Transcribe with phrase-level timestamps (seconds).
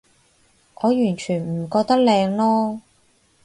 [0.81, 2.79] 我完全唔覺得靚囉